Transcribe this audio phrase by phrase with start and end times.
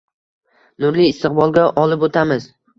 [0.85, 2.53] Nurli istiqbolga olib o’tamiz.